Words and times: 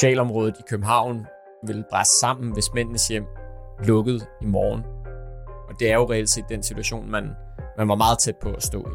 Socialområdet 0.00 0.56
i 0.58 0.62
København 0.68 1.26
vil 1.66 1.84
bræse 1.90 2.10
sammen, 2.20 2.52
hvis 2.52 2.74
mændenes 2.74 3.08
hjem 3.08 3.24
lukkede 3.84 4.26
i 4.42 4.44
morgen. 4.44 4.82
Og 5.68 5.80
det 5.80 5.90
er 5.90 5.94
jo 5.94 6.10
reelt 6.10 6.30
set 6.30 6.44
den 6.48 6.62
situation, 6.62 7.10
man, 7.10 7.30
man 7.78 7.88
var 7.88 7.94
meget 7.94 8.18
tæt 8.18 8.36
på 8.36 8.48
at 8.48 8.62
stå 8.62 8.80
i. 8.80 8.92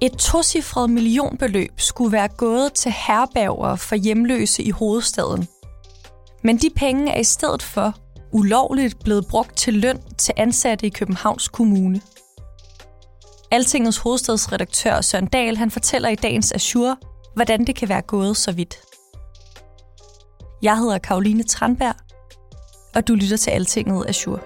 Et 0.00 0.12
tocifret 0.12 0.90
millionbeløb 0.90 1.80
skulle 1.80 2.12
være 2.12 2.28
gået 2.28 2.72
til 2.72 2.92
herberger 3.06 3.76
for 3.76 3.94
hjemløse 3.94 4.62
i 4.62 4.70
hovedstaden. 4.70 5.48
Men 6.42 6.56
de 6.56 6.70
penge 6.76 7.12
er 7.12 7.20
i 7.20 7.24
stedet 7.24 7.62
for 7.62 7.94
ulovligt 8.32 9.04
blevet 9.04 9.26
brugt 9.30 9.56
til 9.56 9.74
løn 9.74 10.02
til 10.18 10.34
ansatte 10.36 10.86
i 10.86 10.90
Københavns 10.90 11.48
Kommune. 11.48 12.00
Altingets 13.50 13.98
hovedstadsredaktør 13.98 15.00
Søren 15.00 15.26
Dahl 15.26 15.56
han 15.56 15.70
fortæller 15.70 16.08
i 16.08 16.14
dagens 16.14 16.52
Azure, 16.52 16.96
hvordan 17.38 17.64
det 17.64 17.76
kan 17.76 17.88
være 17.88 18.02
gået 18.02 18.36
så 18.36 18.52
vidt. 18.52 18.78
Jeg 20.62 20.78
hedder 20.78 20.98
Karoline 20.98 21.42
Tranberg, 21.42 21.94
og 22.94 23.08
du 23.08 23.14
lytter 23.14 23.36
til 23.36 23.50
Altinget 23.50 24.08
Azure. 24.08 24.40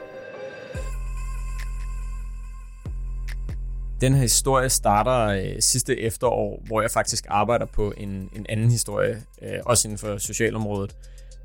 Den 4.00 4.14
her 4.14 4.22
historie 4.22 4.68
starter 4.68 5.26
øh, 5.26 5.62
sidste 5.62 6.00
efterår, 6.00 6.62
hvor 6.66 6.80
jeg 6.80 6.90
faktisk 6.90 7.26
arbejder 7.28 7.66
på 7.66 7.92
en, 7.96 8.10
en 8.36 8.46
anden 8.48 8.70
historie, 8.70 9.22
øh, 9.42 9.58
også 9.66 9.88
inden 9.88 9.98
for 9.98 10.18
socialområdet. 10.18 10.96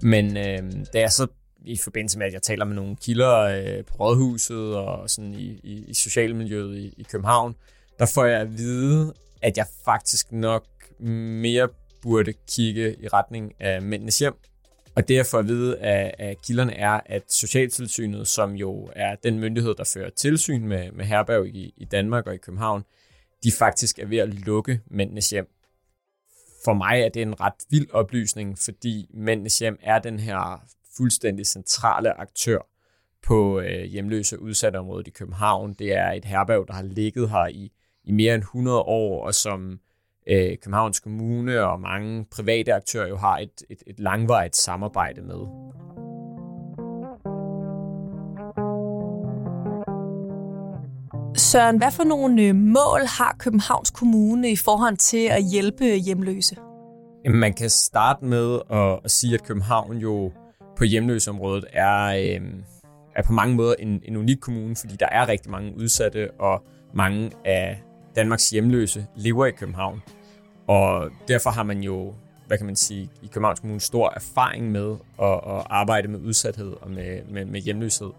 Men 0.02 0.38
øh, 0.38 0.72
da 0.94 1.00
jeg 1.00 1.12
så 1.12 1.28
i 1.66 1.78
forbindelse 1.84 2.18
med, 2.18 2.28
at 2.28 2.34
jeg 2.34 2.42
taler 2.42 2.66
med 2.66 2.76
nogle 2.76 2.96
kilder 2.96 3.40
øh, 3.40 3.86
på 3.86 3.94
Rådhuset 4.00 4.76
og 4.76 5.10
sådan 5.10 5.34
i, 5.34 5.60
i, 5.64 5.86
i 5.88 5.94
socialmiljøet 5.94 6.78
i, 6.78 6.94
i 6.98 7.04
København, 7.12 7.56
der 8.00 8.06
får 8.06 8.26
jeg 8.26 8.42
at 8.42 8.58
vide, 8.58 9.14
at 9.42 9.58
jeg 9.58 9.66
faktisk 9.86 10.32
nok 10.32 10.64
mere 11.00 11.70
burde 12.02 12.34
kigge 12.56 12.96
i 13.04 13.08
retning 13.08 13.54
af 13.60 13.82
mændenes 13.82 14.20
hjem. 14.20 14.34
Og 14.96 15.08
det 15.08 15.16
jeg 15.16 15.26
får 15.26 15.40
at 15.40 15.48
vide 15.48 15.78
af, 15.78 16.16
af 16.20 16.38
kilderne 16.44 16.74
er, 16.74 17.00
at 17.06 17.24
Socialtilsynet, 17.30 18.28
som 18.28 18.54
jo 18.54 18.90
er 18.96 19.16
den 19.16 19.40
myndighed, 19.40 19.76
der 19.76 19.92
fører 19.94 20.10
tilsyn 20.10 20.68
med, 20.68 20.92
med 20.92 21.06
herberg 21.06 21.48
i, 21.48 21.74
i 21.78 21.86
Danmark 21.86 22.28
og 22.28 22.34
i 22.34 22.38
København, 22.38 22.84
de 23.44 23.52
faktisk 23.52 24.00
er 24.00 24.06
ved 24.06 24.18
at 24.18 24.30
lukke 24.30 24.82
mændenes 24.92 25.30
hjem. 25.30 25.48
For 26.66 26.74
mig 26.74 27.02
er 27.02 27.10
det 27.10 27.22
en 27.22 27.42
ret 27.42 27.54
vild 27.70 27.92
oplysning, 27.92 28.60
fordi 28.60 29.08
mændenes 29.14 29.60
hjem 29.60 29.80
er 29.82 30.00
den 30.00 30.20
her 30.20 30.64
fuldstændig 30.98 31.46
centrale 31.46 32.20
aktør 32.20 32.60
på 33.24 33.60
øh, 33.60 33.84
hjemløse 33.84 34.40
udsatte 34.40 34.78
området 34.78 35.08
i 35.08 35.12
København. 35.12 35.74
Det 35.74 35.94
er 35.94 36.12
et 36.12 36.26
herberg, 36.26 36.68
der 36.68 36.74
har 36.74 36.84
ligget 36.84 37.30
her 37.30 37.48
i, 37.48 37.72
i 38.04 38.12
mere 38.12 38.36
end 38.36 38.44
100 38.44 38.80
år, 38.80 39.26
og 39.26 39.36
som 39.36 39.80
øh, 40.30 40.58
Københavns 40.64 41.00
Kommune 41.00 41.64
og 41.64 41.80
mange 41.80 42.26
private 42.36 42.74
aktører 42.74 43.08
jo 43.08 43.18
har 43.18 43.38
et, 43.38 43.64
et, 43.70 43.84
et 43.88 44.00
langvarigt 44.00 44.56
samarbejde 44.56 45.22
med. 45.22 45.68
Søren, 51.38 51.78
hvad 51.78 51.92
for 51.92 52.04
nogle 52.04 52.42
øh, 52.42 52.56
mål 52.56 53.02
har 53.18 53.36
Københavns 53.40 53.92
Kommune 53.92 54.52
i 54.52 54.56
forhold 54.56 54.98
til 54.98 55.28
at 55.28 55.44
hjælpe 55.52 55.86
hjemløse? 55.86 56.56
Man 57.30 57.54
kan 57.54 57.70
starte 57.70 58.26
med 58.26 58.60
at, 58.72 59.00
at 59.04 59.12
sige, 59.12 59.34
at 59.34 59.44
København 59.44 59.98
jo 59.98 60.32
på 60.78 60.84
hjemløseområdet 60.84 61.66
er, 61.74 62.06
øh, 62.06 62.42
er 63.16 63.24
på 63.24 63.34
mange 63.34 63.56
måder 63.56 63.76
en, 63.80 64.02
en 64.06 64.18
unik 64.18 64.38
kommune, 64.42 64.76
fordi 64.76 64.96
der 64.96 65.08
er 65.12 65.28
rigtig 65.28 65.52
mange 65.52 65.74
udsatte, 65.78 66.32
og 66.32 66.64
mange 66.94 67.32
af 67.46 67.82
Danmarks 68.16 68.50
hjemløse 68.50 69.06
lever 69.16 69.46
i 69.46 69.52
København. 69.52 70.02
Og 70.68 71.12
derfor 71.28 71.50
har 71.50 71.64
man 71.64 71.84
jo, 71.84 72.14
hvad 72.48 72.58
kan 72.58 72.66
man 72.66 72.76
sige, 72.76 73.10
i 73.22 73.28
Københavns 73.28 73.60
Kommune 73.60 73.80
stor 73.80 74.14
erfaring 74.16 74.72
med 74.72 74.96
at, 75.22 75.34
at 75.34 75.68
arbejde 75.70 76.08
med 76.08 76.20
udsathed 76.20 76.74
og 76.82 76.92
med, 76.92 77.22
med, 77.30 77.46
med 77.46 77.62
hjemløshed. 77.62 78.10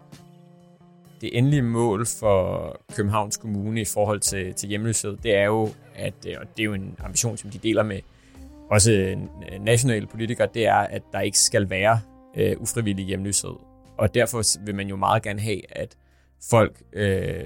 Det 1.21 1.37
endelige 1.37 1.61
mål 1.61 2.05
for 2.05 2.75
Københavns 2.95 3.37
Kommune 3.37 3.81
i 3.81 3.85
forhold 3.85 4.19
til, 4.19 4.53
til 4.53 4.69
hjemløshed, 4.69 5.17
det 5.17 5.35
er 5.35 5.45
jo, 5.45 5.69
at, 5.95 6.13
øh, 6.27 6.35
og 6.41 6.47
det 6.57 6.63
er 6.63 6.65
jo 6.65 6.73
en 6.73 6.95
ambition, 7.03 7.37
som 7.37 7.49
de 7.49 7.57
deler 7.57 7.83
med 7.83 7.99
også 8.69 8.91
øh, 8.91 9.17
nationale 9.61 10.07
politikere, 10.07 10.47
det 10.53 10.67
er, 10.67 10.75
at 10.75 11.01
der 11.11 11.19
ikke 11.19 11.39
skal 11.39 11.69
være 11.69 11.99
øh, 12.37 12.55
ufrivillig 12.59 13.05
hjemløshed. 13.05 13.53
Og 13.97 14.13
derfor 14.13 14.65
vil 14.65 14.75
man 14.75 14.87
jo 14.87 14.95
meget 14.95 15.23
gerne 15.23 15.41
have, 15.41 15.77
at 15.77 15.97
folk 16.49 16.81
øh, 16.93 17.43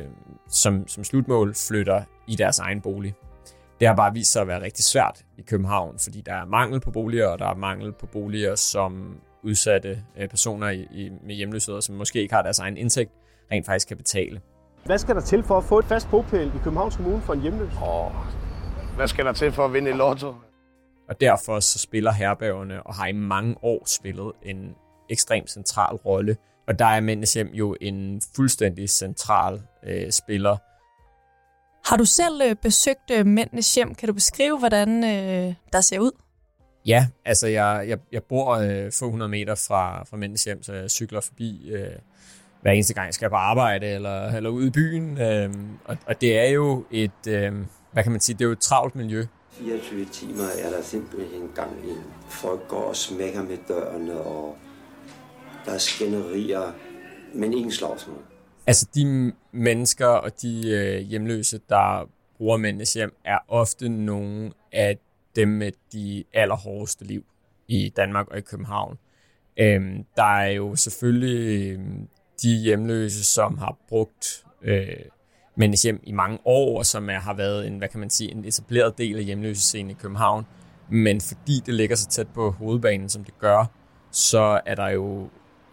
som, 0.50 0.88
som 0.88 1.03
slutmål 1.03 1.56
flytter 1.56 2.03
i 2.28 2.35
deres 2.35 2.59
egen 2.59 2.81
bolig. 2.81 3.14
Det 3.79 3.88
har 3.88 3.95
bare 3.95 4.13
vist 4.13 4.31
sig 4.31 4.41
at 4.41 4.47
være 4.47 4.61
rigtig 4.61 4.85
svært 4.85 5.25
i 5.38 5.41
København, 5.41 6.00
fordi 6.00 6.22
der 6.22 6.34
er 6.34 6.45
mangel 6.45 6.79
på 6.79 6.91
boliger, 6.91 7.28
og 7.28 7.39
der 7.39 7.45
er 7.45 7.56
mangel 7.56 7.94
på 7.94 8.06
boliger, 8.06 8.56
som 8.56 9.19
udsatte 9.44 10.03
øh, 10.17 10.29
personer 10.29 10.69
i, 10.69 10.88
i, 10.91 11.09
med 11.25 11.35
hjemløshed, 11.35 11.81
som 11.81 11.95
måske 11.95 12.22
ikke 12.22 12.34
har 12.34 12.41
deres 12.41 12.59
egen 12.59 12.78
indtægt, 12.78 13.11
rent 13.51 13.66
faktisk 13.66 13.88
kan 13.88 13.97
betale. 13.97 14.41
Hvad 14.85 14.97
skal 14.97 15.16
der 15.16 15.22
til 15.22 15.44
for 15.44 15.57
at 15.57 15.63
få 15.63 15.79
et 15.79 15.85
fast 15.85 16.09
bopæl 16.09 16.47
i 16.47 16.57
Københavns 16.63 16.95
Kommune 16.95 17.22
for 17.22 17.34
en 17.34 17.41
hjemløs? 17.41 17.73
Åh, 17.88 18.11
hvad 18.95 19.07
skal 19.07 19.25
der 19.25 19.34
til 19.34 19.51
for 19.51 19.66
at 19.66 19.73
vinde 19.73 19.90
i 19.90 19.94
lotto? 19.94 20.34
Og 21.09 21.22
derfor 21.22 21.59
så 21.59 21.79
spiller 21.79 22.11
herbergerne 22.11 22.84
og 22.84 22.95
har 22.95 23.07
i 23.07 23.11
mange 23.11 23.55
år 23.61 23.84
spillet 23.85 24.31
en 24.44 24.75
ekstremt 25.09 25.50
central 25.50 25.95
rolle. 25.95 26.38
Og 26.67 26.79
der 26.79 26.85
er 26.85 27.01
Mændenes 27.01 27.34
Hjem 27.34 27.47
jo 27.47 27.75
en 27.81 28.22
fuldstændig 28.35 28.90
central 28.90 29.61
øh, 29.84 30.11
spiller. 30.11 30.57
Har 31.85 31.97
du 31.97 32.05
selv 32.05 32.41
øh, 32.45 32.55
besøgt 32.55 33.11
øh, 33.11 33.25
Mændenes 33.25 33.75
Hjem? 33.75 33.95
Kan 33.95 34.07
du 34.07 34.13
beskrive, 34.13 34.59
hvordan 34.59 35.03
øh, 35.03 35.53
der 35.73 35.81
ser 35.81 35.99
ud? 35.99 36.11
Ja, 36.85 37.07
altså 37.25 37.47
jeg, 37.47 37.85
jeg, 37.88 37.97
jeg 38.11 38.23
bor 38.23 38.51
øh, 38.55 38.91
få 38.91 39.09
hundrede 39.11 39.29
meter 39.29 39.55
fra, 39.55 40.03
fra 40.03 40.17
Mændenes 40.17 40.43
Hjem, 40.43 40.63
så 40.63 40.73
jeg 40.73 40.91
cykler 40.91 41.22
forbi 41.22 41.72
øh, 41.72 41.88
hver 42.61 42.72
eneste 42.72 42.93
gang, 42.93 43.05
jeg 43.05 43.13
skal 43.13 43.29
på 43.29 43.35
arbejde 43.35 43.88
eller, 43.88 44.27
eller 44.27 44.49
ud 44.49 44.66
i 44.66 44.69
byen. 44.69 45.22
Øh, 45.22 45.53
og, 45.85 45.97
og 46.07 46.22
det 46.22 46.39
er 46.39 46.49
jo 46.49 46.85
et, 46.91 47.27
øh, 47.27 47.53
hvad 47.91 48.03
kan 48.03 48.11
man 48.11 48.22
sige, 48.22 48.33
det 48.33 48.41
er 48.41 48.45
jo 48.45 48.51
et 48.51 48.59
travlt 48.59 48.95
miljø. 48.95 49.25
24 49.51 50.05
timer 50.05 50.43
er 50.63 50.69
der 50.69 50.81
simpelthen 50.81 51.49
gang 51.55 51.72
i. 51.85 51.93
Folk 52.29 52.67
går 52.67 52.83
og 52.83 52.95
smækker 52.95 53.43
med 53.43 53.57
dørene, 53.67 54.22
og 54.22 54.57
der 55.66 55.72
er 55.72 55.77
skænderier, 55.77 56.72
men 57.33 57.53
ingen 57.53 57.72
slagsmål. 57.72 58.32
Altså 58.68 58.88
de 58.96 59.34
mennesker 59.51 60.07
og 60.07 60.41
de 60.41 60.69
øh, 60.72 61.01
hjemløse, 61.01 61.59
der 61.69 62.09
bruger 62.38 62.57
mændenes 62.57 62.94
hjem, 62.94 63.16
er 63.25 63.38
ofte 63.47 63.90
nogle 63.90 64.51
af 64.72 64.97
dem 65.35 65.47
med 65.47 65.72
de 65.94 66.24
allerhårdeste 66.34 67.06
liv 67.06 67.25
i 67.68 67.94
Danmark 67.96 68.28
og 68.28 68.38
i 68.38 68.41
København. 68.41 68.97
Øhm, 69.59 70.06
der 70.16 70.38
er 70.38 70.50
jo 70.50 70.75
selvfølgelig 70.75 71.72
øh, 71.72 71.79
de 72.41 72.56
hjemløse, 72.56 73.23
som 73.23 73.57
har 73.57 73.78
brugt 73.90 74.46
øh, 74.62 74.88
mændenes 75.55 75.82
hjem 75.82 75.99
i 76.03 76.11
mange 76.11 76.40
år, 76.46 76.78
og 76.78 76.85
som 76.85 77.09
er, 77.09 77.20
har 77.20 77.34
været 77.34 77.67
en, 77.67 77.78
hvad 77.78 77.87
kan 77.87 77.99
man 77.99 78.09
sige, 78.09 78.32
en 78.32 78.46
etableret 78.46 78.97
del 78.97 79.17
af 79.17 79.23
hjemløsescenen 79.23 79.90
i 79.91 79.93
København. 79.93 80.46
Men 80.90 81.22
fordi 81.22 81.61
det 81.66 81.73
ligger 81.73 81.96
så 81.96 82.08
tæt 82.08 82.28
på 82.28 82.52
hovedbanen, 82.52 83.09
som 83.09 83.23
det 83.23 83.40
gør, 83.40 83.66
så 84.11 84.61
er 84.66 84.76
der 84.76 84.87
jo, 84.87 85.29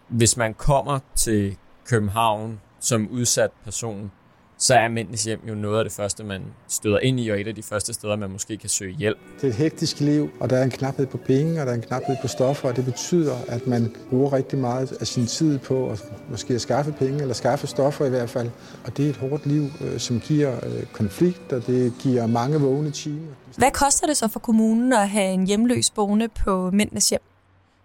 hvis 0.07 0.37
man 0.37 0.53
kommer 0.53 0.99
til 1.15 1.57
København 1.85 2.59
som 2.81 3.07
udsat 3.11 3.51
person, 3.63 4.11
så 4.57 4.75
er 4.75 4.87
mændenes 4.87 5.23
hjem 5.23 5.39
jo 5.47 5.55
noget 5.55 5.77
af 5.77 5.85
det 5.85 5.93
første, 5.93 6.23
man 6.23 6.41
støder 6.67 6.99
ind 6.99 7.19
i, 7.19 7.29
og 7.29 7.41
et 7.41 7.47
af 7.47 7.55
de 7.55 7.63
første 7.63 7.93
steder, 7.93 8.15
man 8.15 8.31
måske 8.31 8.57
kan 8.57 8.69
søge 8.69 8.95
hjælp. 8.95 9.17
Det 9.35 9.43
er 9.43 9.47
et 9.47 9.55
hektisk 9.55 9.99
liv, 9.99 10.29
og 10.39 10.49
der 10.49 10.57
er 10.57 10.63
en 10.63 10.69
knaphed 10.69 11.05
på 11.05 11.17
penge, 11.17 11.61
og 11.61 11.65
der 11.65 11.71
er 11.71 11.75
en 11.75 11.81
knaphed 11.81 12.15
på 12.21 12.27
stoffer, 12.27 12.69
og 12.69 12.75
det 12.75 12.85
betyder, 12.85 13.35
at 13.47 13.67
man 13.67 13.95
bruger 14.09 14.33
rigtig 14.33 14.59
meget 14.59 14.91
af 14.91 15.07
sin 15.07 15.27
tid 15.27 15.59
på 15.59 15.89
at 15.89 16.03
måske 16.29 16.53
at 16.53 16.61
skaffe 16.61 16.91
penge, 16.91 17.21
eller 17.21 17.33
skaffe 17.33 17.67
stoffer 17.67 18.05
i 18.05 18.09
hvert 18.09 18.29
fald. 18.29 18.49
Og 18.85 18.97
det 18.97 19.05
er 19.05 19.09
et 19.09 19.17
hårdt 19.17 19.45
liv, 19.45 19.67
øh, 19.81 19.99
som 19.99 20.19
giver 20.19 20.65
øh, 20.65 20.85
konflikt, 20.85 21.53
og 21.53 21.67
det 21.67 21.93
giver 21.99 22.27
mange 22.27 22.59
vågne 22.59 22.91
timer. 22.91 23.31
Hvad 23.57 23.71
koster 23.71 24.07
det 24.07 24.17
så 24.17 24.27
for 24.27 24.39
kommunen 24.39 24.93
at 24.93 25.09
have 25.09 25.33
en 25.33 25.47
hjemløs 25.47 25.91
boende 25.91 26.27
på 26.27 26.71
Mændenes 26.71 27.09
Hjem? 27.09 27.21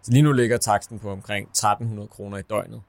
Lige 0.09 0.23
nu 0.23 0.33
ligger 0.33 0.57
taksten 0.57 0.99
på 0.99 1.11
omkring 1.11 1.49
1300 1.49 2.09
kroner 2.09 2.39
i 2.39 2.43
døgnet. 2.43 2.81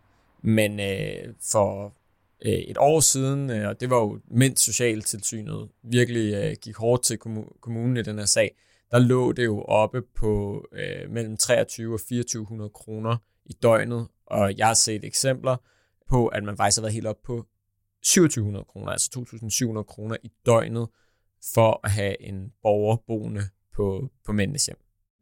Men 0.42 0.80
øh, 0.80 1.34
for 1.52 1.98
øh, 2.46 2.52
et 2.52 2.78
år 2.78 3.00
siden, 3.00 3.50
øh, 3.50 3.70
og 3.70 3.80
det 3.80 3.90
var 3.90 3.98
jo 3.98 4.20
mens 4.28 4.62
Socialtilsynet 4.62 5.70
virkelig 5.84 6.34
øh, 6.34 6.56
gik 6.62 6.76
hårdt 6.76 7.04
til 7.04 7.18
kommunen 7.62 7.98
i 7.98 8.02
den 8.02 8.18
her 8.18 8.26
sag, 8.26 8.56
der 8.92 9.00
lå 9.00 9.32
det 9.32 9.46
jo 9.46 9.62
oppe 9.62 10.02
på 10.02 10.64
øh, 10.72 11.12
mellem 11.12 11.38
23 11.38 11.94
og 11.94 12.00
2400 12.00 12.70
kroner 12.70 13.18
i 13.46 13.54
døgnet, 13.54 14.08
og 14.26 14.58
jeg 14.58 14.68
har 14.68 14.74
set 14.74 15.04
eksempler 15.04 15.58
på, 16.10 16.28
at 16.28 16.44
man 16.44 16.58
faktisk 16.58 16.78
har 16.78 16.82
været 16.82 16.94
helt 16.94 17.08
op 17.08 17.22
på 17.26 17.46
2700 18.04 18.66
kroner, 18.66 18.92
altså 18.92 19.26
2.700 19.78 19.84
kroner 19.84 20.18
i 20.24 20.32
døgnet, 20.46 20.88
for 21.54 21.80
at 21.84 21.92
have 21.92 22.22
en 22.22 22.54
borger 22.62 22.98
boende 23.08 23.42
på, 23.76 24.10
på 24.26 24.32
mændenes 24.32 24.66
hjem. 24.66 24.78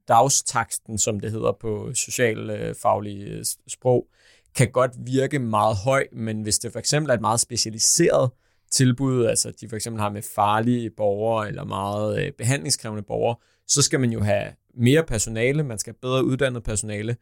Dagstaksten, 0.08 0.98
som 0.98 1.20
det 1.20 1.32
hedder 1.32 1.52
på 1.52 1.94
socialfaglige 1.94 3.26
øh, 3.26 3.46
sprog, 3.68 4.08
kan 4.56 4.72
godt 4.72 4.92
virke 4.98 5.40
meget 5.40 5.76
høj, 5.76 6.08
men 6.12 6.42
hvis 6.42 6.60
det 6.60 6.72
for 6.72 6.80
eksempel 6.80 7.10
er 7.10 7.14
et 7.14 7.22
meget 7.22 7.40
specialiseret 7.40 8.30
tilbud, 8.72 9.26
altså 9.26 9.52
de 9.62 9.70
for 9.70 9.76
eksempel 9.76 10.02
har 10.02 10.10
med 10.10 10.22
farlige 10.36 10.90
borgere 10.98 11.48
eller 11.48 11.64
meget 11.64 12.26
øh, 12.26 12.32
behandlingskrævende 12.32 13.04
borgere, 13.04 13.36
så 13.68 13.82
skal 13.82 14.00
man 14.00 14.10
jo 14.10 14.22
have 14.22 14.46
mere 14.78 15.04
personale, 15.04 15.64
man 15.64 15.80
skal 15.80 15.94
have 15.94 16.10
bedre 16.10 16.26
uddannet 16.26 16.64
personale, 16.64 17.16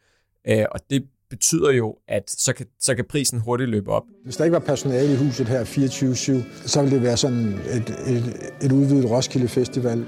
øh, 0.47 0.65
og 0.71 0.79
det 0.89 1.03
betyder 1.29 1.71
jo, 1.71 1.95
at 2.07 2.31
så 2.31 2.53
kan, 2.53 2.65
så 2.79 2.95
kan 2.95 3.05
prisen 3.09 3.39
hurtigt 3.39 3.69
løbe 3.69 3.91
op. 3.91 4.03
Hvis 4.23 4.37
der 4.37 4.43
ikke 4.43 4.53
var 4.53 4.59
personale 4.59 5.13
i 5.13 5.15
huset 5.15 5.47
her 5.47 5.63
24-7, 5.63 6.67
så 6.67 6.81
ville 6.81 6.95
det 6.95 7.03
være 7.03 7.17
sådan 7.17 7.47
et, 7.47 7.89
et, 8.07 8.51
et 8.61 8.71
udvidet 8.71 9.09
Roskilde 9.09 9.47
Festival. 9.47 10.05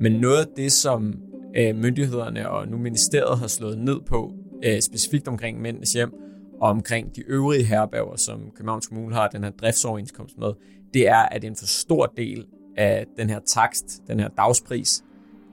Men 0.00 0.12
noget 0.12 0.38
af 0.38 0.46
det, 0.56 0.72
som 0.72 1.25
øh, 1.56 1.76
myndighederne 1.76 2.50
og 2.50 2.68
nu 2.68 2.76
ministeriet 2.76 3.38
har 3.38 3.46
slået 3.46 3.78
ned 3.78 4.00
på, 4.00 4.32
øh, 4.64 4.80
specifikt 4.80 5.28
omkring 5.28 5.60
mændenes 5.60 5.92
hjem, 5.92 6.12
og 6.60 6.68
omkring 6.70 7.16
de 7.16 7.22
øvrige 7.26 7.64
herberger, 7.64 8.16
som 8.16 8.40
Københavns 8.54 8.86
Kommune 8.86 9.14
har 9.14 9.28
den 9.28 9.44
her 9.44 9.50
driftsoverenskomst 9.50 10.38
med, 10.38 10.52
det 10.94 11.08
er, 11.08 11.22
at 11.22 11.44
en 11.44 11.56
for 11.56 11.66
stor 11.66 12.06
del 12.16 12.46
af 12.76 13.06
den 13.16 13.30
her 13.30 13.40
takst, 13.46 14.02
den 14.08 14.20
her 14.20 14.28
dagspris, 14.28 15.04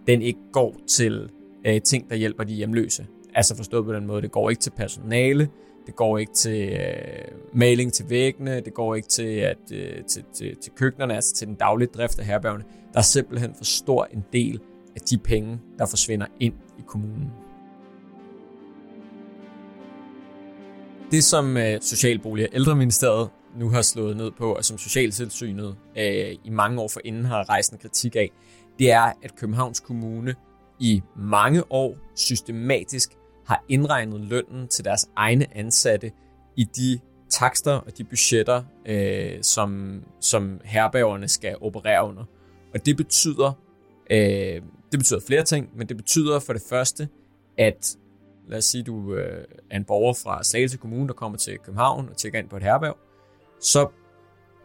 den 0.07 0.21
ikke 0.21 0.39
går 0.53 0.75
til 0.87 1.29
øh, 1.67 1.81
ting, 1.81 2.09
der 2.09 2.15
hjælper 2.15 2.43
de 2.43 2.53
hjemløse. 2.53 3.05
Altså 3.35 3.55
forstået 3.55 3.85
på 3.85 3.93
den 3.93 4.07
måde, 4.07 4.21
det 4.21 4.31
går 4.31 4.49
ikke 4.49 4.61
til 4.61 4.71
personale, 4.77 5.49
det 5.85 5.95
går 5.95 6.17
ikke 6.17 6.33
til 6.33 6.69
øh, 6.69 7.37
maling 7.53 7.93
til 7.93 8.05
væggene, 8.09 8.61
det 8.61 8.73
går 8.73 8.95
ikke 8.95 9.07
til, 9.07 9.23
at, 9.23 9.57
øh, 9.73 10.03
til, 10.07 10.23
til, 10.33 10.55
til 10.61 10.71
køkkenerne, 10.75 11.15
altså 11.15 11.35
til 11.35 11.47
den 11.47 11.55
daglige 11.55 11.89
drift 11.93 12.19
af 12.19 12.25
herbergene. 12.25 12.63
Der 12.93 12.99
er 12.99 13.03
simpelthen 13.03 13.55
for 13.55 13.63
stor 13.63 14.07
en 14.13 14.23
del 14.33 14.59
af 14.95 15.01
de 15.01 15.17
penge, 15.17 15.59
der 15.77 15.85
forsvinder 15.85 16.27
ind 16.39 16.53
i 16.79 16.81
kommunen. 16.87 17.31
Det, 21.11 21.23
som 21.23 21.57
øh, 21.57 21.81
Socialbolig 21.81 22.49
og 22.49 22.55
Ældreministeriet 22.55 23.29
nu 23.55 23.69
har 23.69 23.81
slået 23.81 24.17
ned 24.17 24.31
på, 24.31 24.53
og 24.53 24.65
som 24.65 24.77
Socialtilsynet 24.77 25.75
øh, 25.97 26.35
i 26.43 26.49
mange 26.49 26.81
år 26.81 26.87
forinden 26.87 27.25
har 27.25 27.49
rejst 27.49 27.71
en 27.71 27.77
kritik 27.77 28.15
af, 28.15 28.29
det 28.79 28.91
er, 28.91 29.11
at 29.23 29.35
Københavns 29.35 29.79
Kommune 29.79 30.35
i 30.79 31.01
mange 31.15 31.71
år 31.71 31.97
systematisk 32.15 33.11
har 33.47 33.63
indregnet 33.69 34.21
lønnen 34.21 34.67
til 34.67 34.85
deres 34.85 35.09
egne 35.15 35.57
ansatte 35.57 36.11
i 36.55 36.63
de 36.63 36.99
takster 37.29 37.71
og 37.71 37.97
de 37.97 38.03
budgetter, 38.03 38.63
øh, 38.85 39.37
som, 39.41 40.01
som 40.21 40.61
herbergerne 40.63 41.27
skal 41.27 41.55
operere 41.61 42.07
under. 42.07 42.23
Og 42.73 42.85
det 42.85 42.97
betyder, 42.97 43.51
øh, 44.11 44.61
det 44.93 44.99
betyder 44.99 45.19
flere 45.27 45.43
ting, 45.43 45.69
men 45.75 45.89
det 45.89 45.97
betyder 45.97 46.39
for 46.39 46.53
det 46.53 46.61
første, 46.69 47.09
at 47.57 47.97
lad 48.47 48.57
os 48.57 48.65
sige, 48.65 48.83
du 48.83 49.13
øh, 49.13 49.45
er 49.69 49.77
en 49.77 49.83
borger 49.83 50.13
fra 50.13 50.43
Slagelse 50.43 50.77
Kommune, 50.77 51.07
der 51.07 51.13
kommer 51.13 51.37
til 51.37 51.57
København 51.57 52.09
og 52.09 52.17
tjekker 52.17 52.39
ind 52.39 52.49
på 52.49 52.57
et 52.57 52.63
herberg, 52.63 52.97
så 53.59 53.87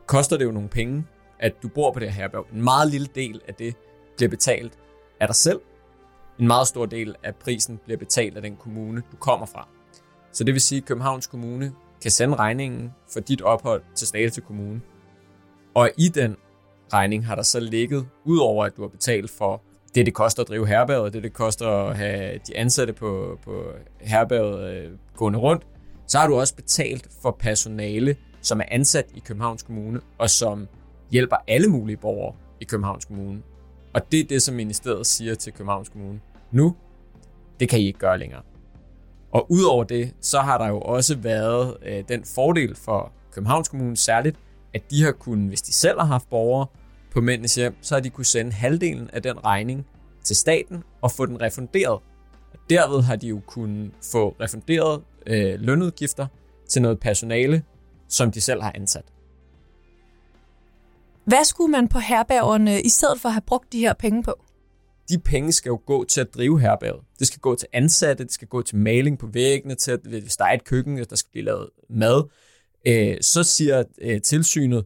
koster 0.06 0.36
det 0.36 0.44
jo 0.44 0.52
nogle 0.52 0.68
penge, 0.68 1.06
at 1.38 1.62
du 1.62 1.68
bor 1.68 1.92
på 1.92 2.00
det 2.00 2.08
her 2.08 2.22
herberg. 2.22 2.46
En 2.54 2.62
meget 2.62 2.90
lille 2.90 3.08
del 3.14 3.40
af 3.48 3.54
det 3.54 3.74
bliver 4.16 4.30
betalt 4.30 4.78
af 5.20 5.28
dig 5.28 5.36
selv. 5.36 5.60
En 6.40 6.46
meget 6.46 6.68
stor 6.68 6.86
del 6.86 7.14
af 7.22 7.34
prisen 7.34 7.80
bliver 7.84 7.98
betalt 7.98 8.36
af 8.36 8.42
den 8.42 8.56
kommune, 8.56 9.02
du 9.12 9.16
kommer 9.16 9.46
fra. 9.46 9.68
Så 10.32 10.44
det 10.44 10.54
vil 10.54 10.60
sige, 10.60 10.80
at 10.80 10.84
Københavns 10.84 11.26
Kommune 11.26 11.72
kan 12.02 12.10
sende 12.10 12.36
regningen 12.36 12.92
for 13.12 13.20
dit 13.20 13.42
ophold 13.42 13.82
til 13.94 14.06
Slagelse 14.06 14.40
Kommune. 14.40 14.80
Og 15.74 15.90
i 15.96 16.08
den 16.08 16.36
regning 16.92 17.26
har 17.26 17.34
der 17.34 17.42
så 17.42 17.60
ligget, 17.60 18.08
udover 18.24 18.64
at 18.64 18.76
du 18.76 18.82
har 18.82 18.88
betalt 18.88 19.30
for 19.30 19.62
det, 19.94 20.06
det 20.06 20.14
koster 20.14 20.42
at 20.42 20.48
drive 20.48 20.66
herberget, 20.66 21.12
det, 21.12 21.22
det 21.22 21.32
koster 21.32 21.68
at 21.68 21.96
have 21.96 22.38
de 22.46 22.56
ansatte 22.56 22.92
på, 22.92 23.38
på 23.44 23.64
herberget 24.00 24.70
øh, 24.70 24.92
gående 25.16 25.38
rundt, 25.38 25.66
så 26.06 26.18
har 26.18 26.26
du 26.26 26.34
også 26.34 26.54
betalt 26.54 27.08
for 27.22 27.36
personale, 27.40 28.16
som 28.40 28.60
er 28.60 28.64
ansat 28.70 29.06
i 29.14 29.18
Københavns 29.18 29.62
Kommune, 29.62 30.00
og 30.18 30.30
som 30.30 30.68
hjælper 31.10 31.36
alle 31.48 31.68
mulige 31.68 31.96
borgere 31.96 32.34
i 32.60 32.64
Københavns 32.64 33.04
Kommune. 33.04 33.42
Og 33.94 34.12
det 34.12 34.20
er 34.20 34.24
det, 34.24 34.42
som 34.42 34.54
ministeriet 34.54 35.06
siger 35.06 35.34
til 35.34 35.52
Københavns 35.52 35.88
Kommune. 35.88 36.20
Nu, 36.50 36.76
det 37.60 37.68
kan 37.68 37.80
I 37.80 37.86
ikke 37.86 37.98
gøre 37.98 38.18
længere. 38.18 38.42
Og 39.32 39.46
udover 39.50 39.84
det, 39.84 40.14
så 40.20 40.40
har 40.40 40.58
der 40.58 40.68
jo 40.68 40.80
også 40.80 41.16
været 41.16 41.76
øh, 41.82 42.04
den 42.08 42.24
fordel 42.24 42.74
for 42.74 43.12
Københavns 43.32 43.68
Kommune 43.68 43.96
særligt, 43.96 44.36
at 44.74 44.90
de 44.90 45.02
har 45.02 45.12
kunnet, 45.12 45.48
hvis 45.48 45.62
de 45.62 45.72
selv 45.72 46.00
har 46.00 46.06
haft 46.06 46.30
borgere 46.30 46.66
på 47.10 47.20
mændenes 47.20 47.54
hjem, 47.54 47.74
så 47.80 47.94
har 47.94 48.00
de 48.00 48.10
kunne 48.10 48.24
sende 48.24 48.52
halvdelen 48.52 49.10
af 49.12 49.22
den 49.22 49.44
regning 49.44 49.86
til 50.24 50.36
staten 50.36 50.82
og 51.00 51.10
få 51.10 51.26
den 51.26 51.40
refunderet. 51.40 52.00
Derved 52.70 53.02
har 53.02 53.16
de 53.16 53.28
jo 53.28 53.40
kunnet 53.46 53.90
få 54.12 54.36
refunderet 54.40 55.02
øh, 55.26 55.60
lønudgifter 55.60 56.26
til 56.68 56.82
noget 56.82 57.00
personale, 57.00 57.62
som 58.08 58.30
de 58.30 58.40
selv 58.40 58.62
har 58.62 58.72
ansat. 58.74 59.04
Hvad 61.24 61.44
skulle 61.44 61.70
man 61.70 61.88
på 61.88 61.98
herbergerne 61.98 62.82
i 62.82 62.88
stedet 62.88 63.20
for 63.20 63.28
at 63.28 63.32
have 63.32 63.42
brugt 63.46 63.72
de 63.72 63.78
her 63.78 63.92
penge 63.92 64.22
på? 64.22 64.34
De 65.08 65.18
penge 65.18 65.52
skal 65.52 65.70
jo 65.70 65.80
gå 65.86 66.04
til 66.04 66.20
at 66.20 66.34
drive 66.34 66.60
herberget. 66.60 67.00
Det 67.18 67.26
skal 67.26 67.40
gå 67.40 67.54
til 67.54 67.68
ansatte, 67.72 68.24
det 68.24 68.32
skal 68.32 68.48
gå 68.48 68.62
til 68.62 68.76
maling 68.76 69.18
på 69.18 69.26
væggene, 69.26 69.74
til 69.74 69.90
at, 69.90 70.00
hvis 70.00 70.36
der 70.36 70.44
er 70.44 70.52
et 70.52 70.64
køkken, 70.64 70.98
der 71.10 71.16
skal 71.16 71.30
blive 71.30 71.44
lavet 71.44 71.68
mad. 71.90 72.24
Øh, 72.86 73.16
så 73.20 73.42
siger 73.42 73.84
øh, 74.00 74.20
tilsynet, 74.22 74.84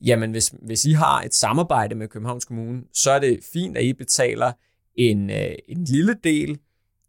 jamen 0.00 0.30
hvis, 0.30 0.54
hvis 0.62 0.84
I 0.84 0.92
har 0.92 1.22
et 1.22 1.34
samarbejde 1.34 1.94
med 1.94 2.08
Københavns 2.08 2.44
Kommune, 2.44 2.82
så 2.92 3.10
er 3.10 3.18
det 3.18 3.40
fint, 3.52 3.76
at 3.76 3.84
I 3.84 3.92
betaler 3.92 4.52
en, 4.94 5.30
øh, 5.30 5.54
en 5.68 5.84
lille 5.84 6.16
del 6.24 6.58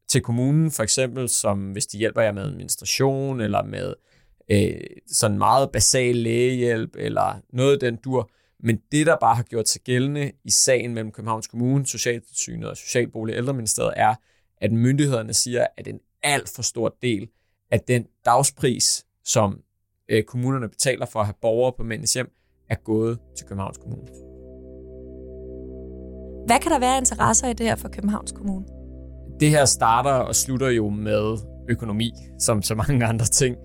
til 0.07 0.21
kommunen, 0.21 0.71
for 0.71 0.83
eksempel 0.83 1.29
som 1.29 1.71
hvis 1.71 1.87
de 1.87 1.97
hjælper 1.97 2.21
jer 2.21 2.31
med 2.31 2.43
administration, 2.43 3.41
eller 3.41 3.63
med 3.63 3.93
øh, 4.51 4.81
sådan 5.07 5.37
meget 5.37 5.71
basal 5.71 6.15
lægehjælp, 6.15 6.95
eller 6.95 7.41
noget 7.53 7.73
af 7.73 7.79
den 7.79 7.95
dur. 7.95 8.29
Men 8.63 8.79
det, 8.91 9.07
der 9.07 9.17
bare 9.21 9.35
har 9.35 9.43
gjort 9.43 9.69
sig 9.69 9.81
gældende 9.81 10.31
i 10.43 10.51
sagen 10.51 10.93
mellem 10.93 11.11
Københavns 11.11 11.47
Kommune, 11.47 11.85
Socialtilsynet 11.85 12.69
og 12.69 12.77
Socialbolig 12.77 13.35
Ældreministeriet, 13.35 13.93
er, 13.95 14.15
at 14.57 14.71
myndighederne 14.71 15.33
siger, 15.33 15.67
at 15.77 15.87
en 15.87 15.99
alt 16.23 16.49
for 16.55 16.61
stor 16.61 16.97
del 17.01 17.29
af 17.71 17.79
den 17.79 18.07
dagspris, 18.25 19.05
som 19.23 19.61
øh, 20.09 20.23
kommunerne 20.23 20.69
betaler 20.69 21.05
for 21.05 21.19
at 21.19 21.25
have 21.25 21.35
borgere 21.41 21.73
på 21.77 21.83
mændens 21.83 22.13
hjem, 22.13 22.31
er 22.69 22.75
gået 22.75 23.19
til 23.37 23.47
Københavns 23.47 23.77
Kommune. 23.77 24.07
Hvad 26.45 26.59
kan 26.59 26.71
der 26.71 26.79
være 26.79 26.97
interesser 26.97 27.47
i 27.47 27.53
det 27.53 27.65
her 27.65 27.75
for 27.75 27.89
Københavns 27.89 28.31
Kommune? 28.31 28.65
Det 29.39 29.49
her 29.49 29.65
starter 29.65 30.11
og 30.11 30.35
slutter 30.35 30.69
jo 30.69 30.89
med 30.89 31.37
økonomi, 31.69 32.11
som 32.39 32.61
så 32.61 32.75
mange 32.75 33.05
andre 33.05 33.25
ting. 33.25 33.55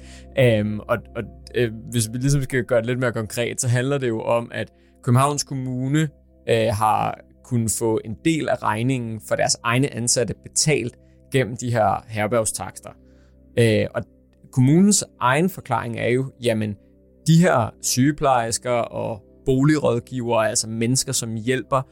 Um, 0.61 0.81
og 0.81 0.99
og 1.17 1.23
uh, 1.59 1.75
hvis 1.91 2.09
vi 2.13 2.19
ligesom 2.19 2.43
skal 2.43 2.65
gøre 2.65 2.79
det 2.79 2.87
lidt 2.87 2.99
mere 2.99 3.13
konkret, 3.13 3.61
så 3.61 3.69
handler 3.69 3.99
det 3.99 4.09
jo 4.09 4.21
om, 4.21 4.51
at 4.55 4.73
Københavns 5.03 5.45
Kommune 5.45 6.09
uh, 6.51 6.77
har 6.77 7.21
kunnet 7.45 7.71
få 7.79 8.01
en 8.05 8.17
del 8.25 8.49
af 8.49 8.63
regningen 8.63 9.21
for 9.29 9.35
deres 9.35 9.57
egne 9.63 9.95
ansatte 9.95 10.35
betalt 10.43 10.99
gennem 11.33 11.57
de 11.57 11.71
her 11.71 12.05
herbergstakster. 12.09 12.91
Uh, 13.61 13.87
og 13.95 14.03
kommunens 14.53 15.05
egen 15.21 15.51
forklaring 15.51 15.99
er 15.99 16.09
jo, 16.09 16.33
jamen, 16.43 16.77
de 17.27 17.37
her 17.37 17.75
sygeplejersker 17.83 18.71
og 18.71 19.23
boligrådgivere, 19.47 20.49
altså 20.49 20.69
mennesker, 20.69 21.13
som 21.13 21.35
hjælper 21.35 21.83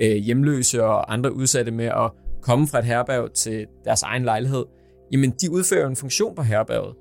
øh, 0.00 0.16
hjemløse 0.16 0.84
og 0.84 1.12
andre 1.12 1.34
udsatte 1.34 1.72
med 1.72 1.84
at 1.84 2.10
komme 2.42 2.66
fra 2.66 2.78
et 2.78 2.84
herberg 2.84 3.32
til 3.32 3.66
deres 3.84 4.02
egen 4.02 4.24
lejlighed, 4.24 4.64
jamen 5.12 5.30
de 5.30 5.50
udfører 5.50 5.88
en 5.88 5.96
funktion 5.96 6.34
på 6.34 6.42
herberget. 6.42 6.94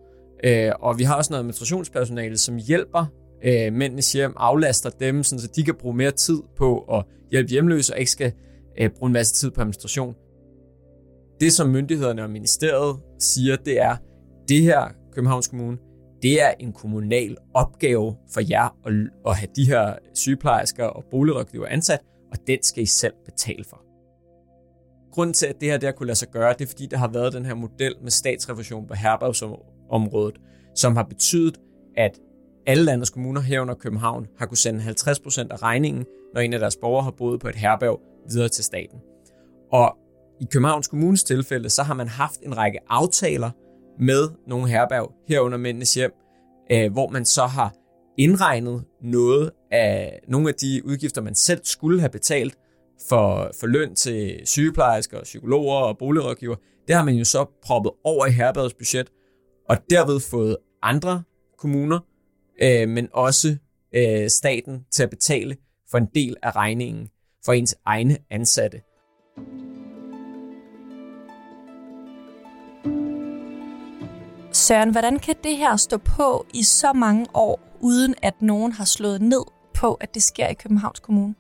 Øh, 0.44 0.72
og 0.80 1.00
vi 1.00 1.04
har 1.04 1.16
også 1.16 1.32
noget 1.34 1.40
administrationspersonale, 1.40 2.38
som 2.38 2.58
hjælper 2.58 3.06
øh, 3.44 3.74
mændenes 3.74 4.14
hjem, 4.14 4.34
aflaster 4.38 4.90
dem, 4.90 5.24
så 5.24 5.50
de 5.56 5.64
kan 5.64 5.76
bruge 5.76 5.96
mere 5.96 6.12
tid 6.12 6.40
på 6.58 6.78
at 6.78 7.06
hjælpe 7.32 7.50
hjemløse 7.50 7.94
og 7.94 8.00
ikke 8.00 8.12
skal 8.12 8.34
øh, 8.80 8.90
bruge 8.90 9.10
en 9.10 9.14
masse 9.14 9.34
tid 9.34 9.52
på 9.52 9.62
administration. 9.62 10.16
Det, 11.40 11.54
som 11.54 11.70
myndighederne 11.70 12.24
og 12.24 12.30
ministeriet 12.30 13.00
siger, 13.20 13.56
det 13.56 13.82
er, 13.82 13.96
det 14.48 14.62
her 14.62 14.84
Københavns 15.14 15.48
Kommune, 15.48 15.78
det 16.22 16.42
er 16.42 16.52
en 16.60 16.74
kommunal 16.74 17.38
opgave 17.54 18.16
for 18.34 18.42
jer 18.50 18.78
at, 18.86 18.94
at 19.28 19.38
have 19.38 19.50
de 19.56 19.66
her 19.66 19.96
sygeplejersker 20.14 20.86
og 20.86 21.04
boligrådgiver 21.12 21.68
ansat, 21.68 22.00
og 22.32 22.38
den 22.48 22.64
skal 22.64 22.84
I 22.84 22.86
selv 22.86 23.14
betale 23.26 23.64
for. 23.64 23.82
Grunden 25.12 25.34
til, 25.34 25.46
at 25.46 25.56
det 25.62 25.72
her 25.72 25.78
der 25.78 25.92
kunne 25.92 26.08
lade 26.08 26.18
sig 26.18 26.28
gøre, 26.32 26.54
det 26.54 26.62
er 26.62 26.68
fordi, 26.68 26.86
der 26.86 26.98
har 26.98 27.08
været 27.08 27.34
den 27.34 27.46
her 27.46 27.54
model 27.54 27.96
med 28.02 28.12
statsrefusion 28.12 28.88
på 28.88 28.94
herbergsområdet 28.94 30.40
som 30.76 30.96
har 30.96 31.04
betydet, 31.04 31.58
at 31.98 32.20
alle 32.68 32.84
landets 32.84 33.10
kommuner 33.10 33.42
herunder 33.42 33.74
København 33.74 34.28
har 34.38 34.46
kunne 34.46 34.58
sende 34.58 34.84
50% 34.84 35.48
af 35.52 35.62
regningen, 35.62 36.06
når 36.34 36.42
en 36.42 36.54
af 36.54 36.60
deres 36.60 36.78
borgere 36.82 37.04
har 37.04 37.12
boet 37.12 37.40
på 37.40 37.48
et 37.48 37.56
herberg 37.56 38.00
videre 38.32 38.50
til 38.50 38.64
staten. 38.64 39.00
Og 39.72 39.98
i 40.42 40.46
Københavns 40.52 40.88
Kommunes 40.88 41.24
tilfælde, 41.24 41.70
så 41.70 41.84
har 41.84 41.94
man 41.94 42.08
haft 42.08 42.40
en 42.42 42.58
række 42.58 42.80
aftaler 42.90 43.52
med 44.00 44.30
nogle 44.48 44.68
herberg 44.68 45.12
herunder 45.28 45.58
Mændenes 45.58 45.94
Hjem, 45.94 46.12
øh, 46.72 46.92
hvor 46.92 47.10
man 47.10 47.26
så 47.26 47.46
har 47.46 47.74
indregnet 48.18 48.84
noget 49.02 49.52
af 49.72 50.20
nogle 50.28 50.50
af 50.50 50.56
de 50.56 50.82
udgifter, 50.86 51.22
man 51.22 51.36
selv 51.36 51.60
skulle 51.64 52.00
have 52.00 52.10
betalt 52.10 52.58
for, 53.10 53.52
for 53.60 53.68
løn 53.68 53.96
til 53.96 54.42
sygeplejersker, 54.46 55.24
psykologer 55.24 55.76
og 55.76 55.98
boligrådgiver. 55.98 56.56
Det 56.88 56.96
har 56.96 57.04
man 57.04 57.16
jo 57.16 57.26
så 57.26 57.46
proppet 57.64 57.92
over 58.04 58.26
i 58.26 58.32
herbergets 58.32 58.74
budget, 58.74 59.12
og 59.70 59.78
derved 59.90 60.20
fået 60.20 60.58
andre 60.82 61.24
kommuner, 61.58 62.00
øh, 62.62 62.90
men 62.90 63.08
også 63.14 63.58
øh, 63.96 64.30
staten 64.30 64.86
til 64.92 65.04
at 65.04 65.10
betale 65.10 65.58
for 65.92 65.98
en 65.98 66.08
del 66.16 66.36
af 66.44 66.56
regningen 66.56 67.10
for 67.46 67.54
ens 67.54 67.76
egne 67.86 68.18
ansatte. 68.30 68.82
Søren, 74.72 74.92
hvordan 74.92 75.20
kan 75.20 75.36
det 75.44 75.58
her 75.58 75.76
stå 75.76 75.98
på 75.98 76.46
i 76.54 76.64
så 76.64 76.94
mange 76.94 77.26
år, 77.34 77.78
uden 77.80 78.16
at 78.22 78.42
nogen 78.42 78.72
har 78.72 78.86
slået 78.86 79.22
ned 79.22 79.44
på, 79.74 79.94
at 79.94 80.14
det 80.14 80.24
sker 80.24 80.48
i 80.48 80.54
Københavns 80.54 81.00
Kommune? 81.00 81.36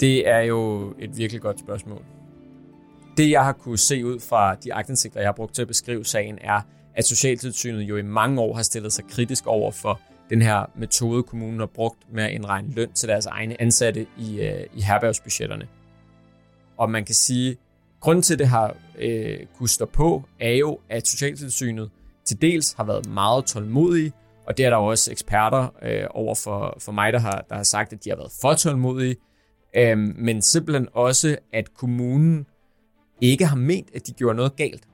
Det 0.00 0.28
er 0.28 0.38
jo 0.38 0.92
et 0.98 1.16
virkelig 1.16 1.42
godt 1.42 1.60
spørgsmål. 1.60 2.04
Det, 3.16 3.30
jeg 3.30 3.44
har 3.44 3.52
kunne 3.52 3.78
se 3.78 4.06
ud 4.06 4.20
fra 4.20 4.54
de 4.54 4.74
agtindsigter, 4.74 5.20
jeg 5.20 5.28
har 5.28 5.32
brugt 5.32 5.54
til 5.54 5.62
at 5.62 5.68
beskrive 5.68 6.04
sagen, 6.04 6.38
er, 6.40 6.60
at 6.94 7.04
Socialtilsynet 7.04 7.82
jo 7.82 7.96
i 7.96 8.02
mange 8.02 8.40
år 8.40 8.54
har 8.54 8.62
stillet 8.62 8.92
sig 8.92 9.04
kritisk 9.10 9.46
over 9.46 9.70
for 9.70 10.00
den 10.30 10.42
her 10.42 10.70
metode, 10.76 11.22
kommunen 11.22 11.58
har 11.58 11.66
brugt 11.66 11.98
med 12.12 12.24
at 12.24 12.30
indregne 12.30 12.74
løn 12.74 12.92
til 12.92 13.08
deres 13.08 13.26
egne 13.26 13.60
ansatte 13.60 14.06
i, 14.18 14.40
øh, 14.40 14.66
i 14.74 14.80
herbergsbudgetterne. 14.80 15.68
Og 16.76 16.90
man 16.90 17.04
kan 17.04 17.14
sige, 17.14 17.56
grunden 18.00 18.22
til, 18.22 18.34
at 18.34 18.38
det 18.38 18.48
har 18.48 18.76
øh, 18.98 19.38
kunne 19.58 19.68
stå 19.68 19.84
på, 19.84 20.22
er 20.40 20.52
jo, 20.52 20.78
at 20.88 21.08
Socialtilsynet 21.08 21.90
til 22.24 22.42
dels 22.42 22.72
har 22.72 22.84
været 22.84 23.08
meget 23.08 23.44
tålmodige, 23.44 24.12
og 24.46 24.56
det 24.56 24.64
er 24.64 24.70
der 24.70 24.76
også 24.76 25.10
eksperter 25.10 25.68
øh, 25.82 26.04
over 26.10 26.34
for, 26.34 26.76
for 26.78 26.92
mig, 26.92 27.12
der 27.12 27.18
har, 27.18 27.44
der 27.48 27.56
har 27.56 27.62
sagt, 27.62 27.92
at 27.92 28.04
de 28.04 28.10
har 28.10 28.16
været 28.16 28.32
for 28.40 28.54
tålmodige, 28.54 29.16
øh, 29.76 29.98
men 29.98 30.42
simpelthen 30.42 30.88
også, 30.92 31.36
at 31.52 31.74
kommunen 31.74 32.46
ikke 33.20 33.46
har 33.46 33.56
ment, 33.56 33.88
at 33.94 34.06
de 34.06 34.12
gjorde 34.12 34.36
noget 34.36 34.56
galt. 34.56 34.88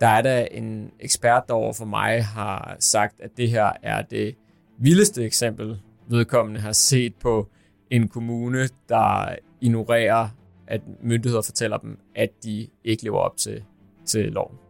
Der 0.00 0.06
er 0.06 0.22
der 0.22 0.38
en 0.38 0.90
ekspert, 1.00 1.42
der 1.48 1.54
over 1.54 1.72
for 1.72 1.84
mig 1.84 2.24
har 2.24 2.76
sagt, 2.78 3.20
at 3.20 3.30
det 3.36 3.50
her 3.50 3.72
er 3.82 4.02
det 4.02 4.34
vildeste 4.78 5.24
eksempel, 5.24 5.80
vedkommende 6.08 6.60
har 6.60 6.72
set 6.72 7.14
på 7.14 7.48
en 7.90 8.08
kommune, 8.08 8.68
der 8.88 9.36
ignorerer, 9.60 10.28
at 10.66 10.80
myndigheder 11.02 11.42
fortæller 11.42 11.76
dem, 11.76 11.98
at 12.14 12.30
de 12.44 12.68
ikke 12.84 13.04
lever 13.04 13.18
op 13.18 13.36
til, 13.36 13.64
til 14.06 14.32
loven. 14.32 14.61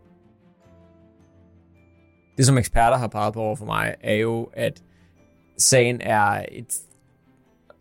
Det, 2.36 2.46
som 2.46 2.58
eksperter 2.58 2.96
har 2.96 3.08
peget 3.08 3.34
på 3.34 3.40
over 3.40 3.56
for 3.56 3.64
mig, 3.64 3.94
er 4.00 4.14
jo, 4.14 4.50
at 4.52 4.82
sagen 5.58 6.00
er 6.00 6.44
et 6.52 6.80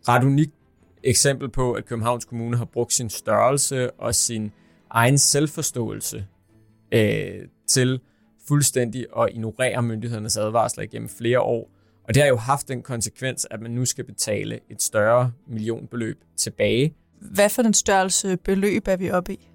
ret 0.08 0.24
unikt 0.24 0.54
eksempel 1.02 1.48
på, 1.48 1.72
at 1.72 1.84
Københavns 1.84 2.24
Kommune 2.24 2.56
har 2.56 2.64
brugt 2.64 2.92
sin 2.92 3.10
størrelse 3.10 3.90
og 3.90 4.14
sin 4.14 4.52
egen 4.90 5.18
selvforståelse 5.18 6.26
øh, 6.92 7.48
til 7.68 8.00
fuldstændig 8.48 9.06
at 9.18 9.28
ignorere 9.32 9.82
myndighedernes 9.82 10.36
advarsler 10.36 10.84
igennem 10.84 11.08
flere 11.08 11.40
år. 11.40 11.70
Og 12.08 12.14
det 12.14 12.22
har 12.22 12.28
jo 12.28 12.36
haft 12.36 12.68
den 12.68 12.82
konsekvens, 12.82 13.46
at 13.50 13.60
man 13.60 13.70
nu 13.70 13.84
skal 13.84 14.04
betale 14.04 14.60
et 14.70 14.82
større 14.82 15.32
millionbeløb 15.46 16.24
tilbage. 16.36 16.94
Hvad 17.20 17.48
for 17.48 17.62
en 17.62 17.74
størrelse 17.74 18.36
beløb 18.36 18.88
er 18.88 18.96
vi 18.96 19.10
oppe 19.10 19.32
i? 19.32 19.48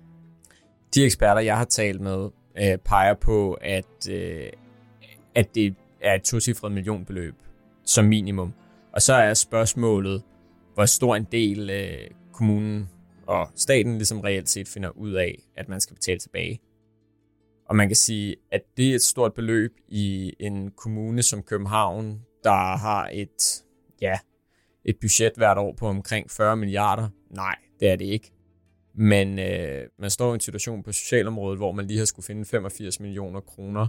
De 0.96 1.06
eksperter, 1.06 1.42
jeg 1.42 1.58
har 1.58 1.66
talt 1.66 2.02
med, 2.02 2.30
øh, 2.62 2.78
peger 2.78 3.14
på, 3.14 3.54
at, 3.54 4.10
øh, 4.10 4.50
at 5.38 5.56
det 5.56 5.76
er 6.02 6.14
et 6.14 6.24
tocifret 6.24 6.72
millionbeløb 6.72 7.36
som 7.84 8.06
minimum. 8.06 8.54
Og 8.94 9.02
så 9.02 9.14
er 9.14 9.34
spørgsmålet, 9.34 10.24
hvor 10.74 10.86
stor 10.86 11.16
en 11.16 11.28
del 11.32 11.70
øh, 11.70 12.10
kommunen 12.34 12.90
og 13.28 13.50
staten 13.56 13.94
ligesom 13.94 14.20
reelt 14.20 14.50
set 14.50 14.68
finder 14.68 14.90
ud 14.90 15.12
af, 15.12 15.40
at 15.58 15.70
man 15.70 15.82
skal 15.82 15.96
betale 15.96 16.20
tilbage. 16.20 16.62
Og 17.66 17.76
man 17.76 17.90
kan 17.90 17.96
sige, 17.96 18.36
at 18.52 18.62
det 18.78 18.92
er 18.92 18.96
et 18.96 19.02
stort 19.02 19.34
beløb 19.34 19.72
i 19.88 20.34
en 20.40 20.72
kommune 20.72 21.24
som 21.24 21.44
København, 21.44 22.22
der 22.44 22.78
har 22.78 23.10
et, 23.14 23.64
ja, 24.02 24.20
et 24.86 24.98
budget 25.02 25.34
hvert 25.36 25.58
år 25.58 25.74
på 25.74 25.88
omkring 25.88 26.32
40 26.32 26.58
milliarder. 26.58 27.10
Nej, 27.30 27.56
det 27.80 27.90
er 27.90 27.96
det 27.96 28.06
ikke. 28.06 28.32
Men 28.96 29.40
øh, 29.40 29.88
man 30.00 30.10
står 30.10 30.32
i 30.32 30.34
en 30.34 30.40
situation 30.40 30.84
på 30.84 30.92
socialområdet, 30.92 31.60
hvor 31.60 31.72
man 31.72 31.86
lige 31.86 31.98
har 31.98 32.06
skulle 32.06 32.26
finde 32.26 32.46
85 32.46 33.00
millioner 33.00 33.40
kroner, 33.40 33.88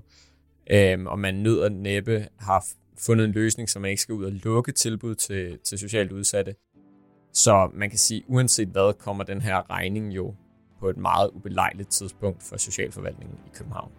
øh, 0.70 1.04
og 1.06 1.18
man 1.18 1.34
nød 1.34 1.62
at 1.62 1.72
næppe 1.72 2.28
har 2.38 2.64
fundet 2.98 3.24
en 3.24 3.32
løsning, 3.32 3.68
så 3.70 3.78
man 3.78 3.90
ikke 3.90 4.02
skal 4.02 4.14
ud 4.14 4.24
og 4.24 4.32
lukke 4.32 4.72
tilbud 4.72 5.14
til, 5.14 5.58
til 5.64 5.78
socialt 5.78 6.12
udsatte. 6.12 6.54
Så 7.32 7.70
man 7.74 7.90
kan 7.90 7.98
sige, 7.98 8.22
uanset 8.28 8.68
hvad, 8.68 8.98
kommer 8.98 9.24
den 9.24 9.40
her 9.40 9.70
regning 9.70 10.16
jo 10.16 10.34
på 10.80 10.88
et 10.88 10.96
meget 10.96 11.30
ubelejligt 11.34 11.90
tidspunkt 11.90 12.42
for 12.42 12.56
Socialforvaltningen 12.56 13.38
i 13.46 13.50
København. 13.54 13.90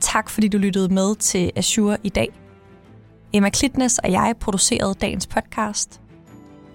Tak 0.00 0.30
fordi 0.30 0.48
du 0.48 0.58
lyttede 0.58 0.94
med 0.94 1.16
til 1.16 1.52
Azure 1.56 1.96
i 2.02 2.08
dag. 2.08 2.28
Emma 3.32 3.50
Klitnes 3.50 3.98
og 3.98 4.12
jeg 4.12 4.34
producerede 4.40 4.94
dagens 4.94 5.26
podcast. 5.26 6.00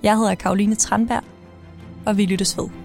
Jeg 0.04 0.18
hedder 0.18 0.36
Karoline 0.36 0.76
Tranberg, 0.76 1.24
og 2.06 2.18
vi 2.18 2.26
lyttes 2.26 2.58
ved. 2.58 2.85